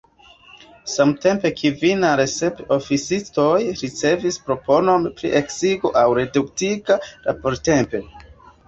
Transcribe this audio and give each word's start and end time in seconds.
Samtempe 0.93 1.51
kvin 1.59 2.05
el 2.11 2.15
la 2.21 2.25
sep 2.37 2.63
oficistoj 2.77 3.51
ricevis 3.83 4.41
proponon 4.49 5.09
pri 5.21 5.35
eksigo 5.45 5.97
aŭ 6.05 6.11
reduktita 6.23 7.01
labortempo. 7.15 8.05